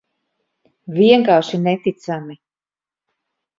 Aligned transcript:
Vienkārši 0.99 1.61
neticami. 1.67 2.37